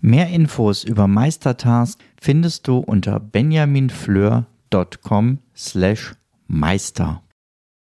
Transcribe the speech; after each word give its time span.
Mehr 0.00 0.28
Infos 0.28 0.84
über 0.84 1.08
Meistertask 1.08 1.98
findest 2.20 2.68
du 2.68 2.78
unter 2.78 3.18
benjaminfleur.com 3.18 5.38
slash 5.56 6.14
meister. 6.46 7.22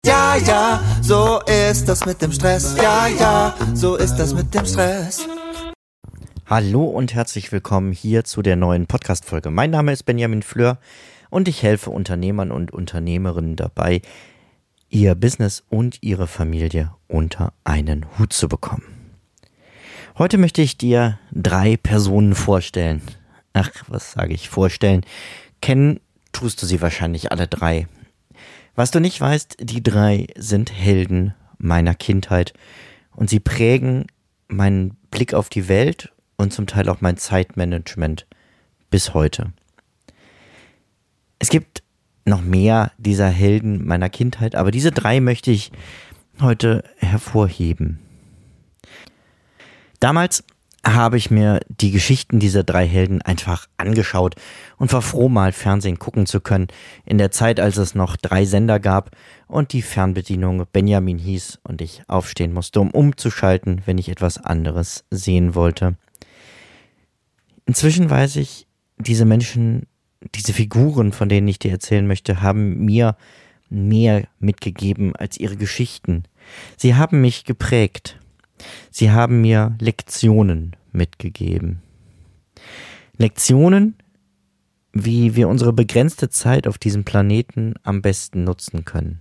Ja, 0.05 0.37
ja, 0.37 0.82
so 1.01 1.41
ist 1.46 1.88
das 1.88 2.05
mit 2.05 2.20
dem 2.20 2.30
Stress. 2.30 2.77
Ja, 2.77 3.06
ja, 3.06 3.55
so 3.73 3.96
ist 3.96 4.16
das 4.16 4.34
mit 4.34 4.55
dem 4.55 4.66
Stress. 4.66 5.27
Hallo 6.46 6.84
und 6.84 7.15
herzlich 7.15 7.51
willkommen 7.52 7.93
hier 7.93 8.24
zu 8.24 8.43
der 8.43 8.57
neuen 8.57 8.87
Podcast-Folge. 8.87 9.51
Mein 9.51 9.71
Name 9.71 9.93
ist 9.93 10.02
Benjamin 10.02 10.43
Fleur 10.43 10.77
und 11.30 11.48
ich 11.48 11.62
helfe 11.62 11.88
Unternehmern 11.88 12.51
und 12.51 12.71
Unternehmerinnen 12.71 13.57
dabei, 13.57 14.02
ihr 14.91 15.15
Business 15.15 15.65
und 15.71 16.02
ihre 16.02 16.27
Familie 16.27 16.93
unter 17.09 17.55
einen 17.65 18.05
Hut 18.18 18.34
zu 18.34 18.46
bekommen. 18.46 19.04
Heute 20.16 20.38
möchte 20.38 20.62
ich 20.62 20.78
dir 20.78 21.18
drei 21.32 21.77
Personen 21.77 22.36
vorstellen. 22.36 23.02
Ach, 23.52 23.70
was 23.88 24.12
sage 24.12 24.32
ich 24.32 24.48
vorstellen? 24.48 25.00
Kennen 25.60 25.98
tust 26.30 26.62
du 26.62 26.66
sie 26.66 26.80
wahrscheinlich 26.80 27.32
alle 27.32 27.48
drei. 27.48 27.88
Was 28.76 28.93
du 28.93 29.01
nicht 29.01 29.21
weißt, 29.21 29.56
die 29.59 29.82
drei 29.82 30.29
sind 30.37 30.73
Helden 30.73 31.34
meiner 31.59 31.96
Kindheit 31.96 32.52
und 33.16 33.29
sie 33.29 33.40
prägen 33.40 34.06
meinen 34.46 34.96
Blick 35.10 35.34
auf 35.34 35.48
die 35.48 35.66
Welt 35.66 36.12
und 36.37 36.52
zum 36.52 36.68
Teil 36.68 36.88
auch 36.88 37.01
mein 37.01 37.16
Zeitmanagement 37.16 38.24
bis 38.90 39.15
heute. 39.15 39.52
Es 41.40 41.49
gibt 41.49 41.82
noch 42.24 42.40
mehr 42.40 42.93
dieser 42.99 43.28
Helden 43.28 43.84
meiner 43.84 44.10
Kindheit, 44.10 44.54
aber 44.54 44.71
diese 44.71 44.93
drei 44.93 45.18
möchte 45.18 45.51
ich 45.51 45.73
heute 46.40 46.84
hervorheben. 46.99 48.04
Damals 50.05 50.45
habe 50.87 51.16
ich 51.16 51.30
mir 51.30 51.60
die 51.66 51.91
Geschichten 51.91 52.38
dieser 52.38 52.63
drei 52.63 52.87
Helden 52.87 53.23
einfach 53.23 53.69
angeschaut 53.79 54.35
und 54.77 54.93
war 54.93 55.01
froh, 55.01 55.30
mal 55.30 55.51
Fernsehen 55.51 55.99
gucken 55.99 56.27
zu 56.27 56.43
können, 56.43 56.69
in 57.07 57.16
der 57.16 57.30
Zeit, 57.30 57.59
als 57.59 57.79
es 57.79 57.95
noch 57.95 58.19
drei 58.19 58.45
Sender 58.45 58.80
gab 58.80 59.13
und 59.46 59.73
die 59.73 59.80
Fernbedienung 59.80 60.66
Benjamin 60.71 61.16
hieß 61.16 61.61
und 61.63 61.80
ich 61.80 62.02
aufstehen 62.07 62.52
musste, 62.52 62.83
um 62.83 62.91
umzuschalten, 62.91 63.80
wenn 63.87 63.96
ich 63.96 64.11
etwas 64.11 64.37
anderes 64.37 65.06
sehen 65.11 65.55
wollte. 65.55 65.97
Inzwischen 67.65 68.11
weiß 68.11 68.37
ich, 68.37 68.66
diese 68.99 69.25
Menschen, 69.25 69.87
diese 70.34 70.53
Figuren, 70.53 71.12
von 71.12 71.31
denen 71.31 71.49
ich 71.49 71.61
dir 71.61 71.71
erzählen 71.71 72.06
möchte, 72.06 72.43
haben 72.43 72.84
mir 72.84 73.16
mehr 73.71 74.25
mitgegeben 74.39 75.16
als 75.16 75.39
ihre 75.39 75.56
Geschichten. 75.56 76.25
Sie 76.77 76.94
haben 76.94 77.22
mich 77.22 77.44
geprägt. 77.44 78.19
Sie 78.91 79.10
haben 79.10 79.41
mir 79.41 79.77
Lektionen 79.81 80.77
mitgegeben. 80.93 81.83
Lektionen, 83.16 83.97
wie 84.93 85.34
wir 85.34 85.49
unsere 85.49 85.72
begrenzte 85.72 86.28
Zeit 86.31 86.66
auf 86.66 86.78
diesem 86.78 87.05
Planeten 87.05 87.75
am 87.83 88.03
besten 88.03 88.44
nutzen 88.44 88.84
können. 88.84 89.21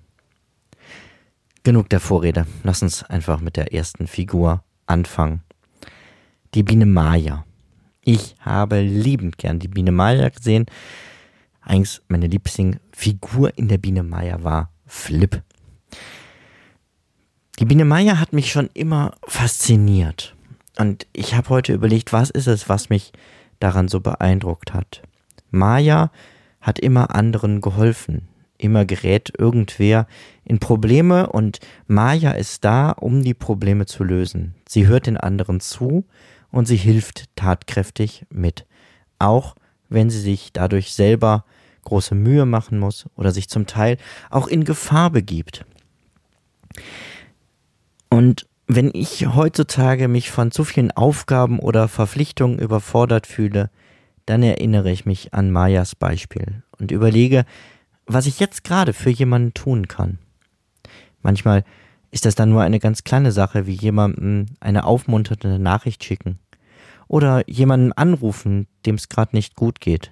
Genug 1.63 1.89
der 1.89 1.99
Vorrede. 1.99 2.45
Lass 2.63 2.81
uns 2.81 3.03
einfach 3.03 3.39
mit 3.39 3.57
der 3.57 3.73
ersten 3.73 4.07
Figur 4.07 4.63
anfangen. 4.85 5.41
Die 6.53 6.63
Biene 6.63 6.85
Maya. 6.85 7.45
Ich 8.01 8.35
habe 8.41 8.81
liebend 8.81 9.37
gern 9.37 9.59
die 9.59 9.69
Biene 9.69 9.91
Maya 9.91 10.29
gesehen. 10.29 10.65
Eigentlich 11.61 12.01
meine 12.09 12.27
Lieblingsfigur 12.27 13.57
in 13.57 13.69
der 13.69 13.77
Biene 13.77 14.03
Maya 14.03 14.43
war 14.43 14.71
Flip. 14.85 15.41
Die 17.59 17.65
Biene 17.65 17.85
Maya 17.85 18.19
hat 18.19 18.33
mich 18.33 18.51
schon 18.51 18.69
immer 18.73 19.13
fasziniert. 19.27 20.35
Und 20.79 21.05
ich 21.13 21.35
habe 21.35 21.49
heute 21.49 21.73
überlegt, 21.73 22.11
was 22.11 22.31
ist 22.31 22.47
es, 22.47 22.67
was 22.67 22.89
mich 22.89 23.13
daran 23.59 23.87
so 23.87 23.99
beeindruckt 23.99 24.73
hat. 24.73 25.03
Maya 25.51 26.11
hat 26.61 26.79
immer 26.79 27.13
anderen 27.13 27.61
geholfen. 27.61 28.27
Immer 28.57 28.85
gerät 28.85 29.33
irgendwer 29.37 30.07
in 30.45 30.59
Probleme 30.59 31.27
und 31.27 31.59
Maya 31.85 32.31
ist 32.31 32.65
da, 32.65 32.89
um 32.91 33.21
die 33.21 33.33
Probleme 33.33 33.85
zu 33.85 34.03
lösen. 34.03 34.55
Sie 34.67 34.87
hört 34.87 35.05
den 35.05 35.17
anderen 35.17 35.59
zu 35.59 36.05
und 36.49 36.65
sie 36.67 36.77
hilft 36.77 37.25
tatkräftig 37.35 38.25
mit. 38.29 38.65
Auch 39.19 39.55
wenn 39.89 40.09
sie 40.09 40.19
sich 40.19 40.53
dadurch 40.53 40.93
selber 40.93 41.45
große 41.83 42.15
Mühe 42.15 42.45
machen 42.45 42.79
muss 42.79 43.05
oder 43.15 43.31
sich 43.31 43.47
zum 43.47 43.67
Teil 43.67 43.97
auch 44.31 44.47
in 44.47 44.63
Gefahr 44.63 45.11
begibt. 45.11 45.65
Und 48.13 48.45
wenn 48.67 48.91
ich 48.93 49.25
heutzutage 49.33 50.07
mich 50.07 50.29
von 50.29 50.51
zu 50.51 50.63
vielen 50.63 50.91
Aufgaben 50.91 51.57
oder 51.57 51.87
Verpflichtungen 51.87 52.59
überfordert 52.59 53.25
fühle, 53.25 53.71
dann 54.27 54.43
erinnere 54.43 54.91
ich 54.91 55.07
mich 55.07 55.33
an 55.33 55.49
Mayas 55.49 55.95
Beispiel 55.95 56.61
und 56.77 56.91
überlege, 56.91 57.43
was 58.05 58.27
ich 58.27 58.39
jetzt 58.39 58.63
gerade 58.63 58.93
für 58.93 59.09
jemanden 59.09 59.55
tun 59.55 59.87
kann. 59.87 60.19
Manchmal 61.23 61.63
ist 62.11 62.25
das 62.25 62.35
dann 62.35 62.51
nur 62.51 62.61
eine 62.61 62.77
ganz 62.79 63.03
kleine 63.03 63.31
Sache, 63.31 63.65
wie 63.65 63.73
jemandem 63.73 64.45
eine 64.59 64.83
aufmunternde 64.85 65.57
Nachricht 65.57 66.03
schicken 66.03 66.37
oder 67.07 67.49
jemanden 67.49 67.93
anrufen, 67.93 68.67
dem 68.85 68.93
es 68.93 69.09
gerade 69.09 69.35
nicht 69.35 69.55
gut 69.55 69.81
geht. 69.81 70.11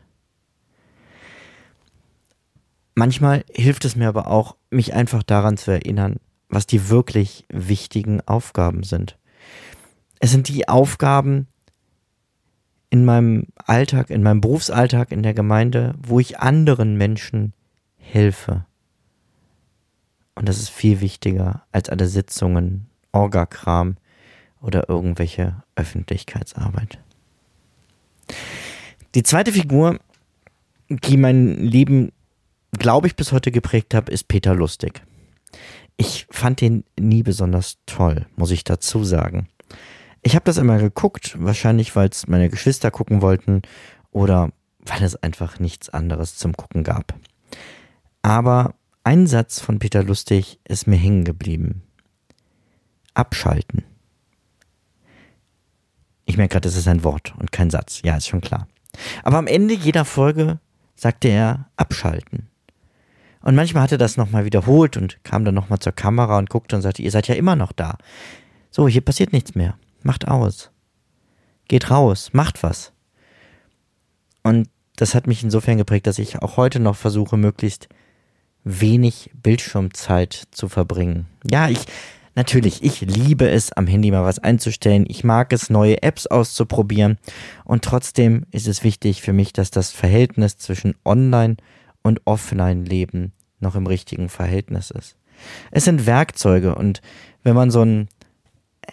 Manchmal 2.95 3.45
hilft 3.53 3.85
es 3.85 3.95
mir 3.95 4.07
aber 4.07 4.25
auch, 4.25 4.55
mich 4.71 4.95
einfach 4.95 5.21
daran 5.21 5.57
zu 5.57 5.69
erinnern, 5.69 6.15
was 6.51 6.67
die 6.67 6.89
wirklich 6.89 7.45
wichtigen 7.49 8.21
Aufgaben 8.21 8.83
sind. 8.83 9.17
Es 10.19 10.31
sind 10.31 10.47
die 10.49 10.67
Aufgaben 10.67 11.47
in 12.91 13.05
meinem 13.05 13.47
Alltag, 13.55 14.09
in 14.09 14.21
meinem 14.21 14.41
Berufsalltag 14.41 15.11
in 15.11 15.23
der 15.23 15.33
Gemeinde, 15.33 15.95
wo 15.97 16.19
ich 16.19 16.39
anderen 16.39 16.97
Menschen 16.97 17.53
helfe. 17.97 18.65
Und 20.35 20.47
das 20.47 20.59
ist 20.59 20.69
viel 20.69 21.01
wichtiger 21.01 21.63
als 21.71 21.89
alle 21.89 22.07
Sitzungen, 22.07 22.87
Orgakram 23.13 23.95
oder 24.61 24.89
irgendwelche 24.89 25.63
Öffentlichkeitsarbeit. 25.75 26.99
Die 29.15 29.23
zweite 29.23 29.53
Figur, 29.53 29.99
die 30.89 31.17
mein 31.17 31.57
Leben, 31.57 32.11
glaube 32.77 33.07
ich, 33.07 33.15
bis 33.15 33.31
heute 33.31 33.51
geprägt 33.51 33.93
hat, 33.93 34.09
ist 34.09 34.27
Peter 34.27 34.53
Lustig. 34.53 35.01
Ich 35.97 36.27
fand 36.29 36.61
den 36.61 36.83
nie 36.99 37.23
besonders 37.23 37.77
toll, 37.85 38.25
muss 38.35 38.51
ich 38.51 38.63
dazu 38.63 39.03
sagen. 39.03 39.47
Ich 40.23 40.35
habe 40.35 40.45
das 40.45 40.57
immer 40.57 40.77
geguckt, 40.77 41.35
wahrscheinlich 41.39 41.95
weil 41.95 42.09
es 42.09 42.27
meine 42.27 42.49
Geschwister 42.49 42.91
gucken 42.91 43.21
wollten 43.21 43.61
oder 44.11 44.51
weil 44.85 45.03
es 45.03 45.15
einfach 45.15 45.59
nichts 45.59 45.89
anderes 45.89 46.35
zum 46.37 46.53
Gucken 46.53 46.83
gab. 46.83 47.13
Aber 48.21 48.75
ein 49.03 49.25
Satz 49.25 49.59
von 49.59 49.79
Peter 49.79 50.03
Lustig 50.03 50.59
ist 50.67 50.87
mir 50.87 50.97
hängen 50.97 51.23
geblieben. 51.23 51.83
Abschalten. 53.13 53.83
Ich 56.25 56.37
merke 56.37 56.53
gerade, 56.53 56.67
das 56.69 56.77
ist 56.77 56.87
ein 56.87 57.03
Wort 57.03 57.33
und 57.39 57.51
kein 57.51 57.69
Satz. 57.69 58.01
Ja, 58.03 58.15
ist 58.15 58.27
schon 58.27 58.41
klar. 58.41 58.67
Aber 59.23 59.37
am 59.37 59.47
Ende 59.47 59.73
jeder 59.73 60.05
Folge 60.05 60.59
sagte 60.95 61.29
er 61.29 61.69
abschalten. 61.77 62.50
Und 63.43 63.55
manchmal 63.55 63.83
hat 63.83 63.91
er 63.91 63.97
das 63.97 64.17
nochmal 64.17 64.45
wiederholt 64.45 64.97
und 64.97 65.23
kam 65.23 65.45
dann 65.45 65.55
nochmal 65.55 65.79
zur 65.79 65.93
Kamera 65.93 66.37
und 66.37 66.49
guckte 66.49 66.75
und 66.75 66.81
sagte, 66.81 67.01
ihr 67.01 67.11
seid 67.11 67.27
ja 67.27 67.35
immer 67.35 67.55
noch 67.55 67.71
da. 67.71 67.97
So, 68.69 68.87
hier 68.87 69.01
passiert 69.01 69.33
nichts 69.33 69.55
mehr. 69.55 69.75
Macht 70.03 70.27
aus. 70.27 70.71
Geht 71.67 71.89
raus, 71.89 72.29
macht 72.33 72.63
was. 72.63 72.91
Und 74.43 74.69
das 74.95 75.15
hat 75.15 75.27
mich 75.27 75.43
insofern 75.43 75.77
geprägt, 75.77 76.07
dass 76.07 76.19
ich 76.19 76.41
auch 76.41 76.57
heute 76.57 76.79
noch 76.79 76.95
versuche, 76.95 77.37
möglichst 77.37 77.89
wenig 78.63 79.31
Bildschirmzeit 79.33 80.43
zu 80.51 80.69
verbringen. 80.69 81.25
Ja, 81.49 81.69
ich, 81.69 81.79
natürlich, 82.35 82.83
ich 82.83 83.01
liebe 83.01 83.49
es, 83.49 83.71
am 83.71 83.87
Handy 83.87 84.11
mal 84.11 84.23
was 84.23 84.39
einzustellen. 84.39 85.05
Ich 85.07 85.23
mag 85.23 85.51
es, 85.53 85.69
neue 85.69 86.03
Apps 86.03 86.27
auszuprobieren. 86.27 87.17
Und 87.65 87.83
trotzdem 87.83 88.45
ist 88.51 88.67
es 88.67 88.83
wichtig 88.83 89.21
für 89.21 89.33
mich, 89.33 89.53
dass 89.53 89.71
das 89.71 89.91
Verhältnis 89.91 90.57
zwischen 90.57 90.95
Online- 91.03 91.53
und 91.53 91.61
Offline-Leben 92.25 93.33
noch 93.59 93.75
im 93.75 93.87
richtigen 93.87 94.29
Verhältnis 94.29 94.91
ist. 94.91 95.17
Es 95.71 95.85
sind 95.85 96.05
Werkzeuge 96.05 96.75
und 96.75 97.01
wenn 97.43 97.55
man 97.55 97.71
so 97.71 97.83
ein 97.83 98.09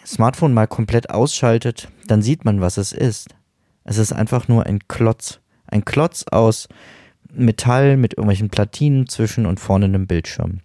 Smartphone 0.05 0.53
mal 0.53 0.67
komplett 0.67 1.09
ausschaltet, 1.09 1.89
dann 2.07 2.21
sieht 2.21 2.45
man, 2.45 2.61
was 2.61 2.77
es 2.77 2.93
ist. 2.93 3.35
Es 3.83 3.97
ist 3.97 4.13
einfach 4.13 4.47
nur 4.47 4.65
ein 4.65 4.79
Klotz, 4.87 5.39
Ein 5.67 5.85
Klotz 5.85 6.25
aus 6.31 6.67
Metall 7.31 7.97
mit 7.97 8.13
irgendwelchen 8.13 8.49
Platinen 8.49 9.07
zwischen 9.07 9.45
und 9.45 9.59
vorne 9.59 9.85
einem 9.85 10.07
Bildschirm. 10.07 10.61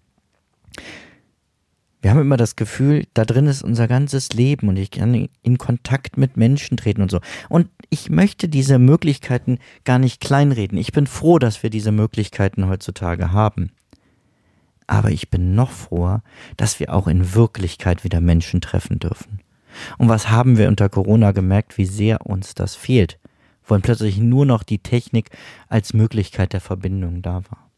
Wir 2.04 2.10
haben 2.10 2.20
immer 2.20 2.36
das 2.36 2.54
Gefühl, 2.54 3.06
da 3.14 3.24
drin 3.24 3.46
ist 3.46 3.62
unser 3.62 3.88
ganzes 3.88 4.34
Leben 4.34 4.68
und 4.68 4.76
ich 4.76 4.90
kann 4.90 5.30
in 5.40 5.56
Kontakt 5.56 6.18
mit 6.18 6.36
Menschen 6.36 6.76
treten 6.76 7.00
und 7.00 7.10
so. 7.10 7.18
Und 7.48 7.70
ich 7.88 8.10
möchte 8.10 8.46
diese 8.46 8.78
Möglichkeiten 8.78 9.58
gar 9.86 9.98
nicht 9.98 10.20
kleinreden. 10.20 10.76
Ich 10.76 10.92
bin 10.92 11.06
froh, 11.06 11.38
dass 11.38 11.62
wir 11.62 11.70
diese 11.70 11.92
Möglichkeiten 11.92 12.68
heutzutage 12.68 13.32
haben. 13.32 13.70
Aber 14.86 15.12
ich 15.12 15.30
bin 15.30 15.54
noch 15.54 15.70
froher, 15.70 16.22
dass 16.58 16.78
wir 16.78 16.92
auch 16.92 17.08
in 17.08 17.32
Wirklichkeit 17.32 18.04
wieder 18.04 18.20
Menschen 18.20 18.60
treffen 18.60 18.98
dürfen. 18.98 19.40
Und 19.96 20.10
was 20.10 20.28
haben 20.28 20.58
wir 20.58 20.68
unter 20.68 20.90
Corona 20.90 21.32
gemerkt, 21.32 21.78
wie 21.78 21.86
sehr 21.86 22.26
uns 22.26 22.54
das 22.54 22.74
fehlt, 22.74 23.18
wo 23.64 23.78
plötzlich 23.78 24.18
nur 24.18 24.44
noch 24.44 24.62
die 24.62 24.80
Technik 24.80 25.30
als 25.70 25.94
Möglichkeit 25.94 26.52
der 26.52 26.60
Verbindung 26.60 27.22
da 27.22 27.36
war. 27.48 27.70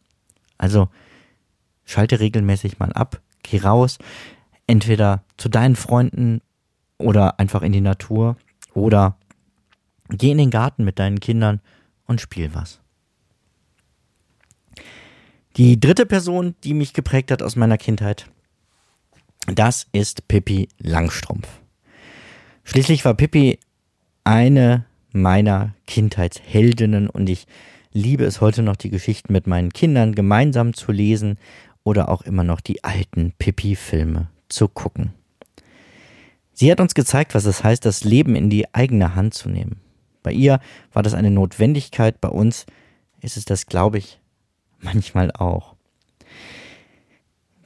Also 0.58 0.88
schalte 1.84 2.18
regelmäßig 2.18 2.80
mal 2.80 2.92
ab, 2.92 3.20
geh 3.50 3.58
raus, 3.58 3.98
entweder 4.66 5.24
zu 5.36 5.48
deinen 5.48 5.76
Freunden 5.76 6.40
oder 6.98 7.38
einfach 7.38 7.62
in 7.62 7.72
die 7.72 7.80
Natur 7.80 8.36
oder 8.74 9.16
geh 10.08 10.30
in 10.30 10.38
den 10.38 10.50
Garten 10.50 10.84
mit 10.84 10.98
deinen 10.98 11.20
Kindern 11.20 11.60
und 12.06 12.20
spiel 12.20 12.50
was. 12.54 12.80
Die 15.56 15.80
dritte 15.80 16.04
Person, 16.04 16.54
die 16.64 16.74
mich 16.74 16.92
geprägt 16.92 17.30
hat 17.30 17.42
aus 17.42 17.56
meiner 17.56 17.78
Kindheit, 17.78 18.30
das 19.46 19.86
ist 19.92 20.28
Pippi 20.28 20.68
Langstrumpf. 20.78 21.48
Schließlich 22.64 23.04
war 23.04 23.14
Pippi 23.14 23.58
eine 24.24 24.84
meiner 25.12 25.74
Kindheitsheldinnen 25.86 27.08
und 27.08 27.30
ich 27.30 27.46
liebe 27.92 28.24
es 28.24 28.40
heute 28.40 28.62
noch, 28.62 28.76
die 28.76 28.90
Geschichten 28.90 29.32
mit 29.32 29.46
meinen 29.46 29.72
Kindern 29.72 30.14
gemeinsam 30.14 30.74
zu 30.74 30.92
lesen 30.92 31.38
oder 31.86 32.08
auch 32.08 32.22
immer 32.22 32.42
noch 32.42 32.60
die 32.60 32.82
alten 32.82 33.32
Pippi-Filme 33.38 34.28
zu 34.48 34.66
gucken. 34.66 35.12
Sie 36.52 36.72
hat 36.72 36.80
uns 36.80 36.94
gezeigt, 36.94 37.32
was 37.32 37.44
es 37.44 37.62
heißt, 37.62 37.84
das 37.84 38.02
Leben 38.02 38.34
in 38.34 38.50
die 38.50 38.74
eigene 38.74 39.14
Hand 39.14 39.34
zu 39.34 39.48
nehmen. 39.48 39.80
Bei 40.24 40.32
ihr 40.32 40.58
war 40.92 41.04
das 41.04 41.14
eine 41.14 41.30
Notwendigkeit, 41.30 42.20
bei 42.20 42.28
uns 42.28 42.66
ist 43.20 43.36
es 43.36 43.44
das, 43.44 43.66
glaube 43.66 43.98
ich, 43.98 44.18
manchmal 44.80 45.30
auch. 45.30 45.76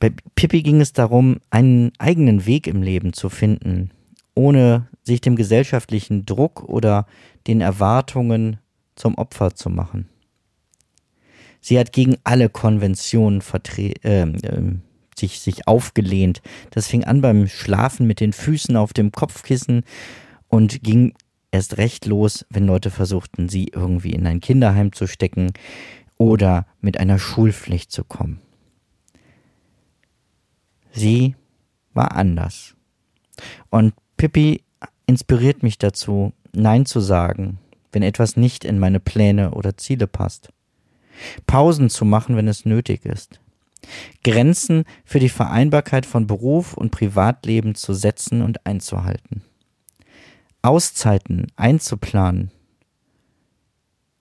Bei 0.00 0.12
Pippi 0.34 0.62
ging 0.62 0.82
es 0.82 0.92
darum, 0.92 1.38
einen 1.48 1.92
eigenen 1.98 2.44
Weg 2.44 2.66
im 2.66 2.82
Leben 2.82 3.14
zu 3.14 3.30
finden, 3.30 3.90
ohne 4.34 4.86
sich 5.02 5.22
dem 5.22 5.34
gesellschaftlichen 5.34 6.26
Druck 6.26 6.62
oder 6.64 7.06
den 7.46 7.62
Erwartungen 7.62 8.58
zum 8.96 9.14
Opfer 9.14 9.54
zu 9.54 9.70
machen. 9.70 10.10
Sie 11.60 11.78
hat 11.78 11.92
gegen 11.92 12.16
alle 12.24 12.48
Konventionen 12.48 13.42
äh, 13.76 14.22
äh, 14.22 14.74
sich, 15.18 15.40
sich 15.40 15.68
aufgelehnt. 15.68 16.42
Das 16.70 16.86
fing 16.86 17.04
an 17.04 17.20
beim 17.20 17.46
Schlafen 17.48 18.06
mit 18.06 18.20
den 18.20 18.32
Füßen 18.32 18.76
auf 18.76 18.92
dem 18.92 19.12
Kopfkissen 19.12 19.84
und 20.48 20.82
ging 20.82 21.14
erst 21.50 21.78
recht 21.78 22.06
los, 22.06 22.46
wenn 22.50 22.66
Leute 22.66 22.90
versuchten, 22.90 23.48
sie 23.48 23.68
irgendwie 23.72 24.12
in 24.12 24.26
ein 24.26 24.40
Kinderheim 24.40 24.92
zu 24.92 25.06
stecken 25.06 25.52
oder 26.16 26.66
mit 26.80 26.98
einer 26.98 27.18
Schulpflicht 27.18 27.90
zu 27.90 28.04
kommen. 28.04 28.40
Sie 30.92 31.34
war 31.92 32.12
anders. 32.12 32.74
Und 33.70 33.94
Pippi 34.16 34.62
inspiriert 35.06 35.62
mich 35.62 35.78
dazu, 35.78 36.32
Nein 36.52 36.84
zu 36.84 37.00
sagen, 37.00 37.58
wenn 37.92 38.02
etwas 38.02 38.36
nicht 38.36 38.64
in 38.64 38.78
meine 38.78 39.00
Pläne 39.00 39.52
oder 39.52 39.76
Ziele 39.76 40.06
passt. 40.06 40.50
Pausen 41.46 41.90
zu 41.90 42.04
machen, 42.04 42.36
wenn 42.36 42.48
es 42.48 42.64
nötig 42.64 43.04
ist. 43.04 43.40
Grenzen 44.24 44.84
für 45.04 45.18
die 45.18 45.28
Vereinbarkeit 45.28 46.06
von 46.06 46.26
Beruf 46.26 46.74
und 46.74 46.90
Privatleben 46.90 47.74
zu 47.74 47.94
setzen 47.94 48.42
und 48.42 48.66
einzuhalten. 48.66 49.42
Auszeiten 50.62 51.46
einzuplanen 51.56 52.50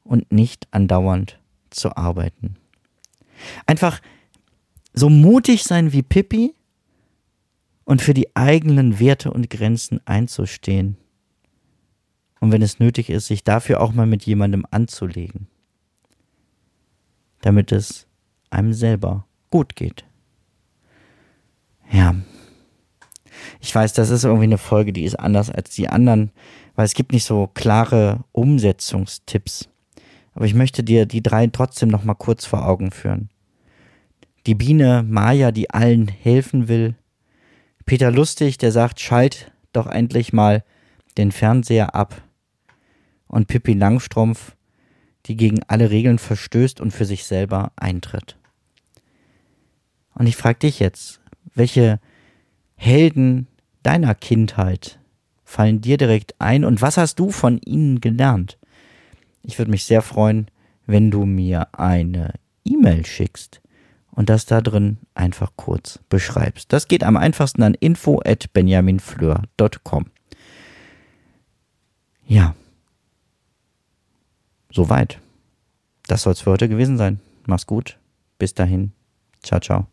und 0.04 0.31
nicht 0.31 0.68
andauernd 0.72 1.40
zu 1.69 1.96
arbeiten. 1.96 2.56
Einfach 3.66 4.02
so 4.94 5.10
mutig 5.10 5.63
sein 5.63 5.92
wie 5.92 6.02
Pippi 6.02 6.56
und 7.84 8.02
für 8.02 8.13
die 8.13 8.36
eigenen 8.36 9.00
Werte 9.00 9.31
und 9.31 9.50
Grenzen 9.50 10.00
einzustehen. 10.06 10.98
Und 12.40 12.52
wenn 12.52 12.62
es 12.62 12.80
nötig 12.80 13.10
ist, 13.10 13.28
sich 13.28 13.44
dafür 13.44 13.81
auch 13.81 13.92
mal 13.92 14.06
mit 14.06 14.25
jemandem 14.25 14.66
anzulegen 14.72 15.48
damit 17.42 17.72
es 17.72 18.08
einem 18.50 18.74
selber 18.74 19.26
gut 19.50 19.76
geht. 19.76 20.06
Ja. 21.92 22.16
Ich 23.62 23.74
weiß, 23.74 23.94
das 23.94 24.10
ist 24.10 24.24
irgendwie 24.24 24.46
eine 24.46 24.58
Folge, 24.58 24.94
die 24.94 25.04
ist 25.04 25.20
anders 25.20 25.50
als 25.50 25.72
die 25.72 25.90
anderen, 25.90 26.32
weil 26.76 26.86
es 26.86 26.94
gibt 26.94 27.12
nicht 27.12 27.26
so 27.26 27.48
klare 27.48 28.24
Umsetzungstipps. 28.32 29.70
Aber 30.34 30.46
ich 30.46 30.54
möchte 30.54 30.84
dir 30.84 31.06
die 31.06 31.24
drei 31.24 31.48
trotzdem 31.48 31.90
noch 31.90 32.04
mal 32.04 32.14
kurz 32.14 32.46
vor 32.46 32.66
Augen 32.66 32.92
führen. 32.92 33.30
Die 34.46 34.56
Biene 34.56 35.04
Maya, 35.08 35.52
die 35.52 35.70
allen 35.70 36.08
helfen 36.08 36.68
will. 36.68 36.96
Peter 37.86 38.12
Lustig, 38.12 38.58
der 38.58 38.72
sagt, 38.72 39.00
schalt 39.00 39.52
doch 39.74 39.88
endlich 39.88 40.32
mal 40.32 40.64
den 41.18 41.32
Fernseher 41.32 41.96
ab. 41.96 42.22
Und 43.28 43.48
Pippi 43.48 43.74
Langstrumpf, 43.74 44.56
die 45.30 45.38
gegen 45.38 45.62
alle 45.68 45.92
Regeln 45.92 46.18
verstößt 46.18 46.81
und 46.81 46.92
für 46.92 47.06
sich 47.06 47.24
selber 47.24 47.72
eintritt. 47.76 48.36
Und 50.16 50.28
ich 50.28 50.36
frage 50.36 50.60
dich 50.60 50.80
jetzt, 50.80 51.22
welche 51.54 52.00
Helden 52.76 53.48
deiner 53.84 54.16
Kindheit 54.16 55.00
fallen 55.46 55.81
dir 55.81 55.98
direkt 55.98 56.36
ein 56.40 56.66
und 56.66 56.81
was 56.81 56.98
hast 56.98 57.20
du 57.20 57.31
von 57.31 57.60
ihnen 57.60 58.02
gelernt? 58.02 58.58
Ich 59.44 59.58
würde 59.58 59.72
mich 59.72 59.86
sehr 59.86 60.02
freuen, 60.02 60.48
wenn 60.86 61.12
du 61.12 61.26
mir 61.26 61.68
eine 61.74 62.34
E-Mail 62.66 63.06
schickst 63.06 63.62
und 64.12 64.30
das 64.30 64.46
da 64.46 64.62
drin 64.62 64.98
einfach 65.14 65.52
kurz 65.56 66.00
beschreibst. 66.10 66.74
Das 66.74 66.88
geht 66.88 67.04
am 67.04 67.18
einfachsten 67.18 67.64
an 67.64 67.76
info 67.76 68.20
at 68.26 68.52
benjaminfleur.com. 68.52 70.08
Ja, 72.28 72.56
Soweit. 74.71 75.19
Das 76.07 76.24
soll 76.24 76.33
es 76.33 76.42
für 76.42 76.51
heute 76.51 76.69
gewesen 76.69 76.98
sein. 76.98 77.19
Mach's 77.45 77.68
gut. 77.68 77.97
Bis 78.38 78.54
dahin. 78.54 78.92
Ciao, 79.42 79.59
ciao. 79.59 79.88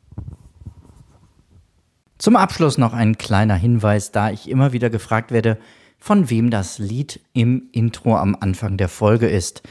Zum 2.18 2.36
Abschluss 2.36 2.78
noch 2.78 2.92
ein 2.92 3.18
kleiner 3.18 3.56
Hinweis, 3.56 4.10
da 4.10 4.30
ich 4.30 4.48
immer 4.48 4.72
wieder 4.72 4.88
gefragt 4.88 5.30
werde, 5.30 5.58
von 5.98 6.30
wem 6.30 6.50
das 6.50 6.78
Lied 6.78 7.20
im 7.32 7.68
Intro 7.72 8.16
am 8.16 8.36
Anfang 8.38 8.76
der 8.76 8.88
Folge 8.88 9.28
ist. 9.28 9.62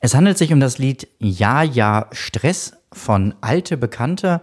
Es 0.00 0.14
handelt 0.14 0.38
sich 0.38 0.52
um 0.52 0.60
das 0.60 0.78
Lied 0.78 1.08
Ja, 1.18 1.62
ja, 1.62 2.06
Stress 2.12 2.76
von 2.92 3.34
Alte 3.40 3.76
Bekannte 3.76 4.42